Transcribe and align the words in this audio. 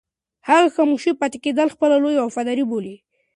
هغه 0.47 0.67
خاموشه 0.75 1.11
پاتې 1.19 1.37
کېدل 1.45 1.67
خپله 1.75 1.95
لویه 2.03 2.21
وفاداري 2.23 2.63
بولي. 2.71 2.95